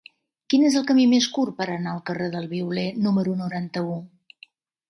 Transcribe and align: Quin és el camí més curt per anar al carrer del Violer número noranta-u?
Quin 0.53 0.63
és 0.69 0.77
el 0.79 0.85
camí 0.91 1.03
més 1.11 1.27
curt 1.35 1.53
per 1.59 1.67
anar 1.75 1.93
al 1.93 2.01
carrer 2.11 2.31
del 2.37 2.49
Violer 2.55 2.89
número 3.09 3.37
noranta-u? 3.43 3.95